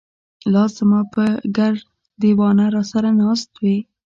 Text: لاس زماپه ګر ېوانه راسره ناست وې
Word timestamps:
لاس 0.53 0.71
زماپه 0.79 1.25
ګر 1.57 1.73
ېوانه 2.29 2.65
راسره 2.75 3.09
ناست 3.19 3.49
وې 3.61 3.75